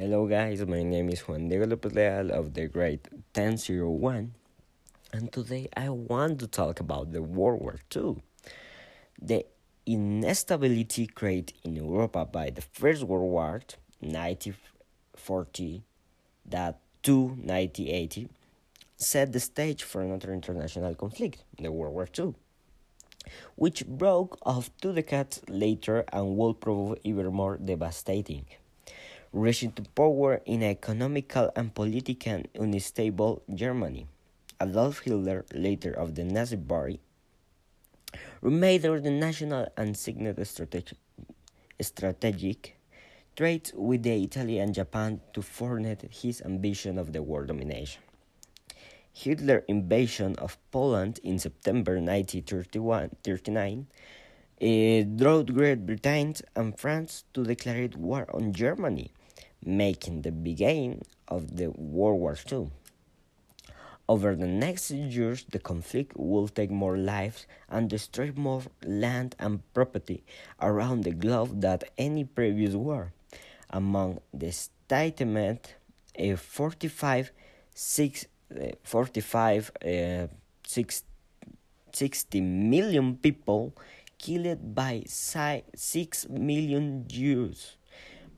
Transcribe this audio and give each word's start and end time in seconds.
Hello, 0.00 0.28
guys, 0.28 0.64
my 0.64 0.84
name 0.84 1.08
is 1.08 1.26
Juan 1.26 1.48
Diego 1.48 1.66
Lopez 1.66 1.92
Leal 1.92 2.30
of 2.30 2.54
the 2.54 2.68
grade 2.68 3.08
1001, 3.34 4.32
and 5.12 5.32
today 5.32 5.68
I 5.76 5.88
want 5.88 6.38
to 6.38 6.46
talk 6.46 6.78
about 6.78 7.10
the 7.10 7.20
World 7.20 7.60
War 7.60 7.80
II. 7.96 8.22
The 9.20 9.44
instability 9.86 11.08
created 11.08 11.54
in 11.64 11.74
Europe 11.74 12.30
by 12.30 12.50
the 12.50 12.60
First 12.60 13.02
World 13.02 13.28
War, 13.28 13.60
1940 13.98 15.82
that 16.46 16.78
to 17.02 17.18
1980, 17.20 18.28
set 18.96 19.32
the 19.32 19.40
stage 19.40 19.82
for 19.82 20.02
another 20.02 20.32
international 20.32 20.94
conflict, 20.94 21.42
the 21.58 21.72
World 21.72 21.94
War 21.94 22.08
II, 22.16 22.36
which 23.56 23.84
broke 23.84 24.38
off 24.46 24.70
two 24.80 24.92
decades 24.92 25.40
later 25.48 26.04
and 26.12 26.36
would 26.36 26.60
prove 26.60 26.98
even 27.02 27.32
more 27.32 27.56
devastating. 27.56 28.44
Reaching 29.32 29.72
to 29.72 29.82
power 29.82 30.40
in 30.46 30.62
economical 30.62 31.50
and 31.54 31.74
political 31.74 32.42
unstable 32.54 33.42
Germany, 33.54 34.06
Adolf 34.58 35.00
Hitler, 35.00 35.44
later 35.52 35.92
of 35.92 36.14
the 36.14 36.24
Nazi 36.24 36.56
Party, 36.56 36.98
remade 38.40 38.82
the 38.82 39.10
national 39.10 39.68
and 39.76 39.94
signed 39.94 40.34
strategic, 40.46 40.96
strategic 41.78 42.78
trade 43.36 43.70
with 43.74 44.02
the 44.02 44.22
Italy 44.22 44.58
and 44.60 44.74
Japan 44.74 45.20
to 45.34 45.42
further 45.42 45.96
his 46.10 46.40
ambition 46.40 46.96
of 46.96 47.12
the 47.12 47.22
world 47.22 47.48
domination. 47.48 48.00
Hitler's 49.12 49.64
invasion 49.68 50.36
of 50.36 50.56
Poland 50.70 51.20
in 51.22 51.38
September 51.38 52.00
1939 52.00 53.86
uh, 54.60 55.02
drove 55.16 55.46
Great 55.54 55.84
Britain 55.84 56.34
and 56.56 56.78
France 56.78 57.24
to 57.34 57.44
declare 57.44 57.90
war 57.96 58.26
on 58.32 58.52
Germany, 58.52 59.12
making 59.64 60.22
the 60.22 60.32
beginning 60.32 61.02
of 61.26 61.56
the 61.56 61.70
World 61.70 62.20
War 62.20 62.36
II. 62.50 62.70
Over 64.08 64.34
the 64.34 64.46
next 64.46 64.90
years, 64.90 65.44
the 65.50 65.58
conflict 65.58 66.16
will 66.16 66.48
take 66.48 66.70
more 66.70 66.96
lives 66.96 67.46
and 67.68 67.90
destroy 67.90 68.32
more 68.34 68.62
land 68.82 69.36
and 69.38 69.60
property 69.74 70.24
around 70.62 71.04
the 71.04 71.10
globe 71.12 71.60
than 71.60 71.80
any 71.98 72.24
previous 72.24 72.74
war 72.74 73.12
among 73.70 74.20
the 74.32 74.50
statement 74.50 75.74
uh, 76.18 76.36
45 76.36 77.32
6 77.74 78.26
uh, 78.50 78.64
45 78.82 79.70
uh, 79.84 80.26
6, 80.66 81.02
60 81.92 82.40
million 82.40 83.16
people 83.16 83.74
killed 84.18 84.74
by 84.74 85.02
6 85.06 86.28
million 86.30 87.04
Jews 87.06 87.77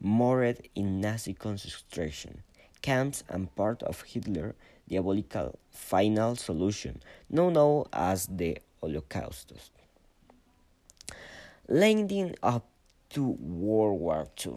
martyred 0.01 0.69
in 0.75 1.01
Nazi 1.01 1.35
concentration 1.35 2.43
camps 2.83 3.23
and 3.29 3.55
part 3.55 3.83
of 3.83 4.03
Hitler's 4.03 4.55
diabolical 4.89 5.59
final 5.71 6.35
solution 6.37 7.03
known 7.29 7.85
as 7.93 8.27
the 8.27 8.59
Holocaust. 8.81 9.53
Leading 11.69 12.35
up 12.43 12.67
to 13.11 13.37
World 13.39 14.01
War 14.01 14.27
II 14.45 14.57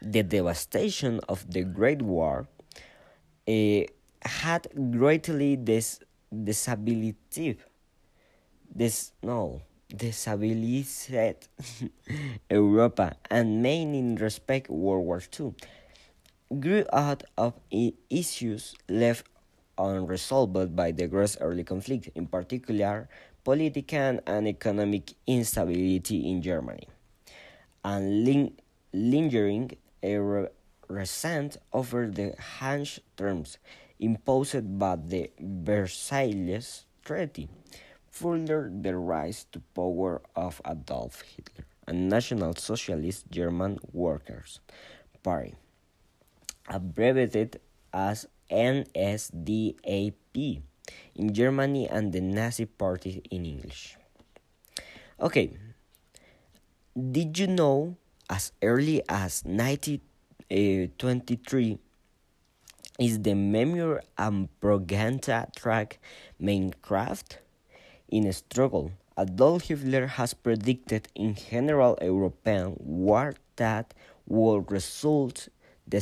the 0.00 0.22
devastation 0.22 1.20
of 1.28 1.50
the 1.50 1.62
Great 1.62 2.02
War 2.02 2.46
uh, 3.46 3.80
had 4.22 4.68
greatly 4.90 5.56
dis- 5.56 6.00
disability. 6.30 7.58
This 8.74 9.12
no 9.22 9.62
disabilized 9.94 11.10
Europa 12.50 13.16
and 13.30 13.62
main 13.62 13.94
in 13.94 14.16
respect 14.16 14.70
World 14.70 15.06
War 15.06 15.22
II 15.38 15.54
grew 16.60 16.84
out 16.92 17.24
of 17.36 17.54
issues 18.10 18.74
left 18.88 19.26
unresolved 19.76 20.74
by 20.74 20.90
the 20.92 21.06
gross 21.06 21.36
early 21.40 21.64
conflict, 21.64 22.08
in 22.14 22.26
particular 22.26 23.08
political 23.44 24.18
and 24.26 24.48
economic 24.48 25.12
instability 25.26 26.28
in 26.30 26.42
Germany, 26.42 26.88
and 27.84 28.24
ling- 28.24 28.56
lingering 28.92 29.72
a 30.02 30.48
resent 30.88 31.56
over 31.72 32.06
the 32.08 32.34
harsh 32.58 32.98
terms 33.16 33.58
imposed 34.00 34.78
by 34.78 34.96
the 34.96 35.30
Versailles 35.40 36.84
Treaty, 37.04 37.48
further 38.10 38.70
the 38.72 38.96
rise 38.96 39.46
to 39.52 39.60
power 39.74 40.22
of 40.34 40.60
Adolf 40.66 41.22
Hitler, 41.22 41.66
a 41.86 41.92
National 41.92 42.54
Socialist 42.54 43.30
German 43.30 43.78
Workers' 43.92 44.60
Party, 45.22 45.54
abbreviated 46.68 47.60
as 47.92 48.26
NSDAP 48.50 50.62
in 51.14 51.34
Germany 51.34 51.88
and 51.88 52.12
the 52.12 52.20
Nazi 52.20 52.66
Party 52.66 53.22
in 53.30 53.44
English. 53.44 53.96
Okay, 55.20 55.56
did 56.94 57.38
you 57.38 57.46
know 57.46 57.96
as 58.30 58.52
early 58.62 59.02
as 59.08 59.42
1923 59.44 61.72
eh, 61.72 61.76
is 62.98 63.22
the 63.22 63.34
memoir 63.34 64.02
and 64.16 64.48
propaganda 64.60 65.48
track 65.56 65.98
Mein 66.38 66.72
Kampf. 66.82 67.38
In 68.10 68.26
a 68.26 68.32
struggle, 68.32 68.92
Adolf 69.18 69.64
Hitler 69.64 70.06
has 70.06 70.32
predicted 70.32 71.08
in 71.14 71.34
general 71.34 71.98
European 72.00 72.74
war 72.78 73.34
that 73.56 73.92
will 74.26 74.60
result 74.60 75.48
the, 75.86 76.00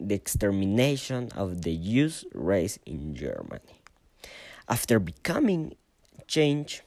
the 0.00 0.14
extermination 0.14 1.30
of 1.36 1.62
the 1.62 1.76
Jewish 1.76 2.24
race 2.34 2.78
in 2.86 3.14
Germany. 3.14 3.82
After 4.68 4.98
becoming 4.98 5.76
change, 6.26 6.82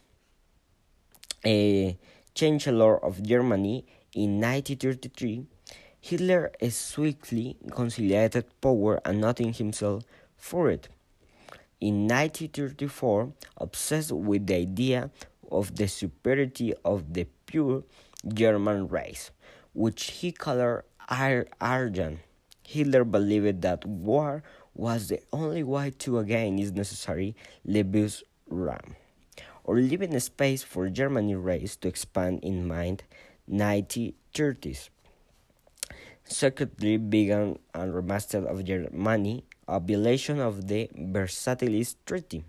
a 1.45 1.97
chancellor 2.33 3.03
of 3.03 3.23
Germany 3.23 3.85
in 4.13 4.41
1933, 4.41 5.45
Hitler 6.01 6.51
swiftly 6.75 7.55
consolidated 7.71 8.45
power 8.59 8.99
and 9.05 9.21
nothing 9.21 9.53
himself 9.53 10.03
for 10.37 10.69
it. 10.69 10.89
In 11.81 12.07
1934, 12.07 13.33
obsessed 13.57 14.11
with 14.11 14.47
the 14.47 14.55
idea 14.55 15.11
of 15.51 15.75
the 15.75 15.87
superiority 15.87 16.73
of 16.85 17.13
the 17.13 17.27
pure 17.45 17.83
German 18.27 18.87
race, 18.87 19.31
which 19.73 20.11
he 20.11 20.31
called 20.31 20.83
Aryan, 21.09 22.19
Hitler 22.63 23.03
believed 23.03 23.61
that 23.61 23.85
war 23.85 24.41
was 24.73 25.09
the 25.09 25.19
only 25.31 25.63
way 25.63 25.91
to 25.99 26.17
again 26.19 26.57
is 26.59 26.71
necessary 26.71 27.35
Lebensraum, 27.67 28.95
or 29.63 29.75
leaving 29.75 30.17
space 30.19 30.63
for 30.63 30.89
German 30.89 31.43
race 31.43 31.75
to 31.77 31.87
expand 31.87 32.39
in 32.41 32.67
mind 32.67 33.03
1930s. 33.51 34.89
Secretly 36.23 36.97
began 36.97 37.59
a 37.73 37.81
remaster 37.81 38.43
of 38.45 38.63
Germany, 38.63 39.43
a 39.67 39.79
violation 39.79 40.39
of 40.39 40.67
the 40.67 40.89
Versailles 40.95 41.95
Treaty. 42.05 42.43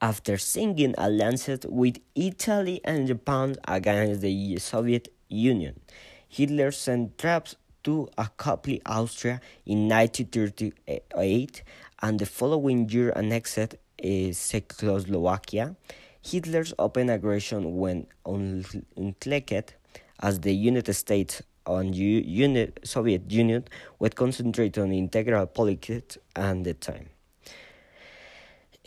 After 0.00 0.36
singing 0.36 0.94
alliances 0.98 1.60
with 1.68 1.98
Italy 2.14 2.80
and 2.84 3.06
Japan 3.06 3.56
against 3.66 4.20
the 4.20 4.58
Soviet 4.58 5.08
Union, 5.28 5.80
Hitler 6.28 6.72
sent 6.72 7.16
troops 7.18 7.56
to 7.84 8.08
occupy 8.18 8.78
Austria 8.86 9.40
in 9.64 9.88
1938 9.88 11.62
and 12.02 12.18
the 12.18 12.26
following 12.26 12.88
year 12.88 13.12
annexed 13.14 13.58
uh, 13.58 14.32
Czechoslovakia 14.32 15.76
Hitler's 16.24 16.72
open 16.78 17.10
aggression 17.10 17.76
went 17.76 18.08
uncloaked 18.24 19.74
as 20.20 20.40
the 20.40 20.54
United 20.54 20.94
States 20.94 21.42
and 21.66 21.94
U- 21.94 22.72
Soviet 22.82 23.30
Union 23.30 23.64
would 23.98 24.16
concentrate 24.16 24.78
on 24.78 24.92
integral 24.92 25.46
politics 25.46 26.18
and 26.36 26.64
the 26.64 26.74
time. 26.74 27.08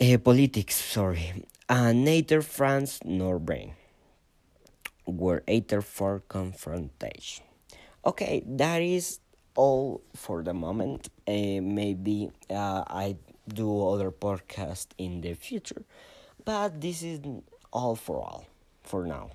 Uh, 0.00 0.16
politics, 0.18 0.76
sorry, 0.76 1.44
and 1.68 2.04
neither 2.04 2.40
France 2.40 3.00
nor 3.04 3.38
Britain 3.38 3.72
were 5.06 5.42
either 5.48 5.80
for 5.80 6.20
confrontation. 6.28 7.44
Okay, 8.04 8.42
that 8.46 8.80
is 8.80 9.18
all 9.56 10.02
for 10.14 10.42
the 10.42 10.54
moment. 10.54 11.08
Uh, 11.26 11.60
maybe 11.60 12.30
uh, 12.48 12.84
I 12.86 13.16
do 13.48 13.88
other 13.88 14.10
podcast 14.10 14.86
in 14.98 15.20
the 15.20 15.34
future. 15.34 15.82
But 16.44 16.80
this 16.80 17.02
is 17.02 17.20
all 17.72 17.96
for 17.96 18.20
all 18.20 18.46
for 18.82 19.04
now. 19.04 19.30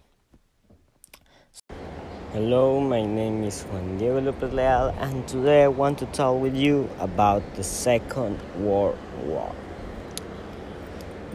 Hello, 2.33 2.80
my 2.80 3.06
name 3.06 3.44
is 3.44 3.62
Juan 3.62 4.00
Diego 4.00 4.19
Lopez 4.19 4.51
Leal, 4.51 4.91
and 5.00 5.27
today 5.27 5.65
I 5.65 5.68
want 5.68 6.00
to 6.00 6.07
talk 6.07 6.41
with 6.41 6.56
you 6.56 6.89
about 7.00 7.44
the 7.53 7.63
Second 7.63 8.39
World 8.57 8.97
War. 9.24 9.53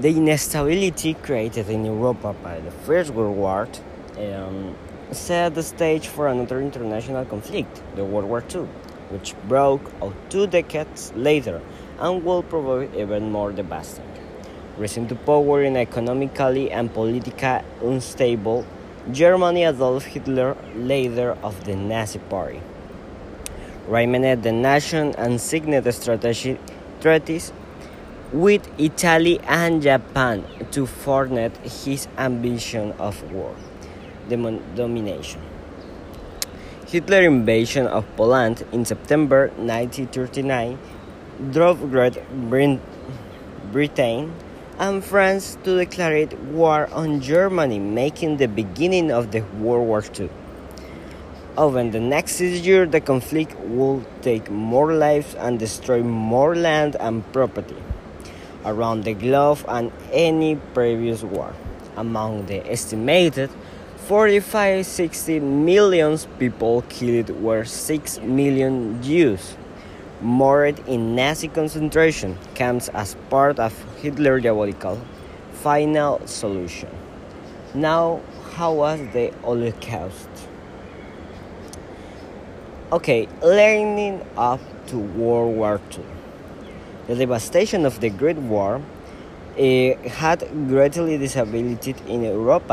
The 0.01 0.09
instability 0.09 1.15
created 1.15 1.71
in 1.71 1.85
Europe 1.85 2.23
by 2.43 2.59
the 2.59 2.73
First 2.73 3.11
World 3.11 3.37
War 3.37 3.69
um, 4.19 4.75
set 5.13 5.55
the 5.55 5.63
stage 5.63 6.09
for 6.09 6.27
another 6.27 6.61
international 6.61 7.25
conflict, 7.27 7.81
the 7.95 8.05
World 8.05 8.29
War 8.29 8.43
II, 8.53 8.63
which 9.11 9.37
broke 9.47 9.93
out 10.03 10.17
two 10.31 10.49
decades 10.49 11.13
later 11.15 11.63
and 12.01 12.25
will 12.25 12.43
prove 12.43 12.93
even 12.97 13.31
more 13.31 13.53
devastating. 13.53 14.05
Rising 14.77 15.07
to 15.07 15.15
power 15.15 15.63
in 15.63 15.77
economically 15.77 16.73
and 16.73 16.93
politically 16.93 17.63
unstable 17.83 18.67
Germany, 19.13 19.65
Adolf 19.65 20.05
Hitler, 20.05 20.55
leader 20.77 21.37
of 21.43 21.65
the 21.65 21.75
Nazi 21.75 22.19
Party, 22.19 22.61
remained 23.89 24.43
the 24.43 24.53
nation 24.53 25.15
and 25.17 25.41
signed 25.41 25.95
strategic 25.95 26.59
treaties 27.01 27.53
with 28.33 28.69
Italy 28.77 29.41
and 29.49 29.81
Japan 29.81 30.45
to 30.73 30.85
further 30.85 31.51
his 31.63 32.07
ambition 32.19 32.93
of 32.99 33.23
world 33.33 33.57
domination. 34.77 35.41
Hitler's 36.87 37.27
invasion 37.27 37.87
of 37.87 38.05
Poland 38.15 38.67
in 38.73 38.85
September 38.85 39.49
1939 39.57 40.79
drove 41.51 41.91
Great 41.91 42.19
Britain 43.73 44.33
and 44.79 45.05
France 45.05 45.59
to 45.65 45.77
declare 45.77 46.27
war 46.53 46.89
on 46.93 47.21
Germany, 47.21 47.79
making 47.79 48.37
the 48.37 48.47
beginning 48.47 49.11
of 49.11 49.33
the 49.33 49.41
World 49.61 49.89
War 49.89 50.05
II. 50.19 50.31
Over 51.57 51.83
the 51.91 51.99
next 51.99 52.37
six 52.37 52.61
years, 52.61 52.91
the 52.91 53.01
conflict 53.01 53.59
would 53.61 54.07
take 54.23 54.49
more 54.49 54.93
lives 54.93 55.35
and 55.35 55.59
destroy 55.59 56.03
more 56.03 56.55
land 56.55 56.97
and 57.01 57.25
property 57.33 57.77
around 58.65 59.03
the 59.03 59.15
globe 59.15 59.59
than 59.67 59.91
any 60.13 60.55
previous 60.73 61.23
war. 61.23 61.53
Among 61.97 62.47
the 62.47 62.65
estimated 62.71 63.51
45 64.07 64.87
60 64.87 65.41
million 65.41 66.17
people 66.39 66.83
killed 66.89 67.31
were 67.43 67.65
6 67.65 68.21
million 68.21 69.03
Jews 69.03 69.57
murdered 70.21 70.81
in 70.89 71.15
Nazi 71.15 71.49
concentration 71.49 72.37
camps 72.55 72.89
as 72.89 73.15
part 73.31 73.59
of 73.59 73.73
Hitler's 74.01 74.43
diabolical 74.43 75.01
final 75.53 76.21
solution. 76.27 76.89
Now, 77.75 78.21
how 78.55 78.73
was 78.73 79.01
the 79.13 79.33
Holocaust? 79.43 80.29
Okay, 82.91 83.29
leading 83.43 84.25
up 84.37 84.61
to 84.87 84.99
World 84.99 85.57
War 85.57 85.81
II. 85.97 86.05
The 87.07 87.17
devastation 87.17 87.85
of 87.85 88.01
the 88.01 88.09
Great 88.09 88.39
War 88.39 88.81
uh, 89.59 89.63
had 90.09 90.41
greatly 90.69 91.19
disabilities 91.19 91.97
in 92.07 92.23
Europe, 92.23 92.73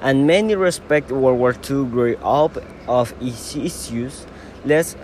and 0.00 0.26
many 0.26 0.56
respect 0.56 1.10
World 1.10 1.38
War 1.38 1.52
II 1.52 1.84
grew 1.86 2.16
up 2.16 2.56
of 2.88 3.14
its 3.20 3.54
issues 3.54 4.26
less 4.64 4.96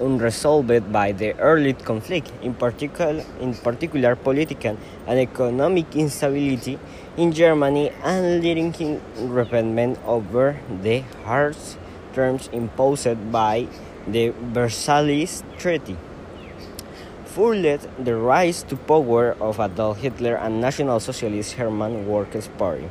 unresolved 0.00 0.92
by 0.92 1.12
the 1.12 1.32
early 1.38 1.72
conflict, 1.72 2.30
in 2.42 2.54
particular, 2.54 3.24
in 3.40 3.54
particular 3.54 4.14
political 4.16 4.76
and 5.06 5.18
economic 5.18 5.96
instability 5.96 6.78
in 7.16 7.32
Germany 7.32 7.90
and 8.04 8.42
leading 8.42 8.72
to 8.72 9.00
resentment 9.16 9.98
over 10.06 10.58
the 10.82 11.00
harsh 11.24 11.76
terms 12.12 12.48
imposed 12.52 13.32
by 13.32 13.66
the 14.06 14.32
Versailles 14.52 15.42
Treaty. 15.58 15.96
Fueled 17.24 17.88
the 17.98 18.14
rise 18.14 18.62
to 18.64 18.76
power 18.76 19.34
of 19.40 19.58
Adolf 19.58 19.98
Hitler 19.98 20.36
and 20.36 20.60
National 20.60 21.00
Socialist 21.00 21.56
German 21.56 22.06
Workers' 22.06 22.48
Party, 22.58 22.90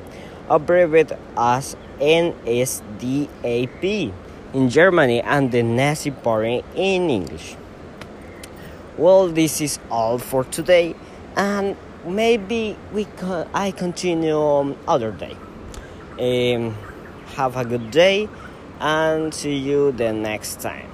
abbreviated 0.50 1.19
as 1.38 1.75
NSDAP 2.00 2.71
in 4.53 4.69
Germany 4.69 5.21
and 5.21 5.51
the 5.51 5.63
Nazi 5.63 6.12
Party 6.12 6.63
in 6.75 7.09
English. 7.09 7.56
Well, 8.98 9.30
this 9.30 9.62
is 9.62 9.80
all 9.89 10.18
for 10.18 10.44
today, 10.44 10.95
and 11.36 11.75
maybe 12.06 12.75
we 12.94 13.06
can, 13.06 13.48
I 13.53 13.71
continue 13.71 14.36
on 14.36 14.77
other 14.88 15.12
day. 15.12 15.36
Um, 16.19 16.75
have 17.36 17.56
a 17.56 17.65
good 17.65 17.89
day, 17.89 18.27
and 18.80 19.33
see 19.33 19.56
you 19.56 19.92
the 19.94 20.12
next 20.12 20.59
time. 20.59 20.91